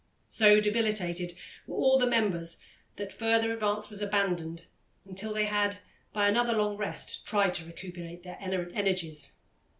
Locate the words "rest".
6.75-7.27